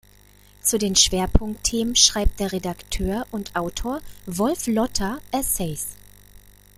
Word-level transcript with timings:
Zu 0.63 0.79
den 0.79 0.95
Schwerpunktthemen 0.95 1.95
schreibt 1.95 2.39
der 2.39 2.53
Redakteur 2.53 3.27
und 3.29 3.55
Autor 3.55 4.01
Wolf 4.25 4.65
Lotter 4.65 5.21
Essays. 5.31 5.89